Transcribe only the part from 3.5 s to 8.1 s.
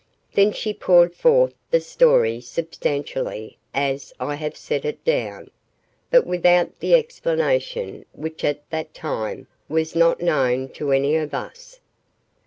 as I have set it down, but without the explanation